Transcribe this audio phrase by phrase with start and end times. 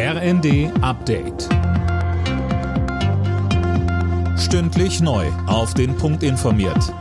[0.00, 1.48] RND Update.
[4.38, 5.26] Stündlich neu.
[5.48, 6.94] Auf den Punkt informiert.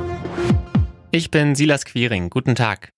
[1.11, 2.31] Ich bin Silas Quiring.
[2.31, 2.89] Guten Tag.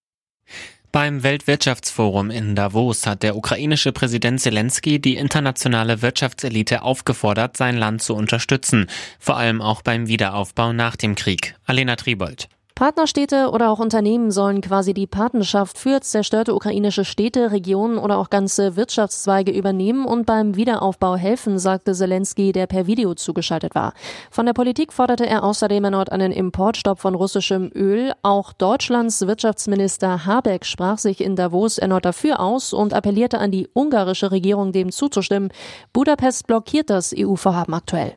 [0.93, 8.01] Beim Weltwirtschaftsforum in Davos hat der ukrainische Präsident Zelensky die internationale Wirtschaftselite aufgefordert, sein Land
[8.01, 8.87] zu unterstützen,
[9.19, 11.55] vor allem auch beim Wiederaufbau nach dem Krieg.
[11.65, 12.47] Alena Tribold.
[12.79, 18.29] Partnerstädte oder auch Unternehmen sollen quasi die Patenschaft für zerstörte ukrainische Städte, Regionen oder auch
[18.29, 23.91] ganze Wirtschaftszweige übernehmen und beim Wiederaufbau helfen, sagte Zelensky, der per Video zugeschaltet war.
[24.31, 28.13] Von der Politik forderte er außerdem erneut einen Importstopp von russischem Öl.
[28.21, 33.67] Auch Deutschlands Wirtschaftsminister Habeck sprach sich in Davos erneut dafür aus und appellierte an die
[33.73, 35.51] ungarische Regierung, dem zuzustimmen.
[35.91, 38.15] Budapest blockiert das EU-Vorhaben aktuell.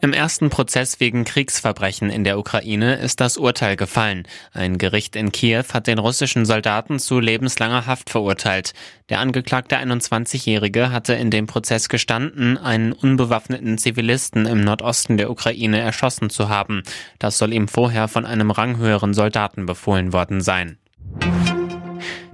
[0.00, 4.28] Im ersten Prozess wegen Kriegsverbrechen in der Ukraine ist das Urteil gefallen.
[4.52, 8.74] Ein Gericht in Kiew hat den russischen Soldaten zu lebenslanger Haft verurteilt.
[9.08, 15.80] Der angeklagte 21-Jährige hatte in dem Prozess gestanden, einen unbewaffneten Zivilisten im Nordosten der Ukraine
[15.80, 16.84] erschossen zu haben.
[17.18, 20.78] Das soll ihm vorher von einem ranghöheren Soldaten befohlen worden sein.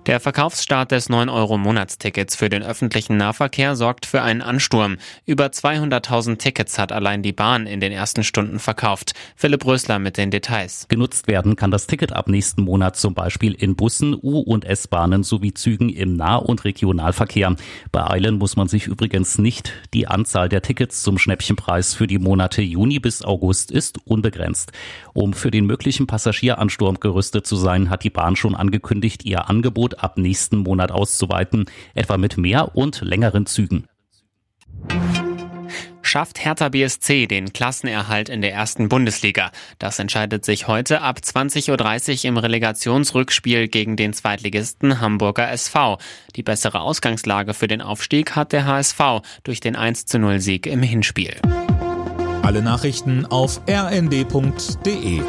[0.06, 4.98] Der Verkaufsstart des 9-Euro-Monatstickets für den öffentlichen Nahverkehr sorgt für einen Ansturm.
[5.24, 9.14] Über 200.000 Tickets hat allein die Bahn in den ersten Stunden verkauft.
[9.34, 10.84] Philipp Rösler mit den Details.
[10.88, 15.22] Genutzt werden kann das Ticket ab nächsten Monat zum Beispiel in Bussen, U- und S-Bahnen
[15.22, 17.56] sowie Zügen im Nah- und Regionalverkehr.
[17.91, 19.72] Beeilen muss man sich übrigens nicht.
[19.94, 24.72] Die Anzahl der Tickets zum Schnäppchenpreis für die Monate Juni bis August ist unbegrenzt.
[25.14, 29.94] Um für den möglichen Passagieransturm gerüstet zu sein, hat die Bahn schon angekündigt, ihr Angebot
[30.00, 33.87] ab nächsten Monat auszuweiten, etwa mit mehr und längeren Zügen.
[36.14, 39.51] Schafft Hertha BSC den Klassenerhalt in der ersten Bundesliga?
[39.78, 45.98] Das entscheidet sich heute ab 20.30 Uhr im Relegationsrückspiel gegen den Zweitligisten Hamburger SV.
[46.36, 49.01] Die bessere Ausgangslage für den Aufstieg hat der HSV
[49.42, 51.34] durch den 1-0 Sieg im Hinspiel.
[52.42, 55.23] Alle Nachrichten auf rnd.de